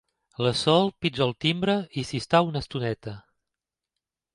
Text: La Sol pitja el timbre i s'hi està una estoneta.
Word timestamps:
La 0.45 0.53
Sol 0.61 0.89
pitja 1.05 1.21
el 1.27 1.35
timbre 1.47 1.77
i 2.03 2.07
s'hi 2.11 2.25
està 2.25 2.45
una 2.51 2.67
estoneta. 2.67 3.19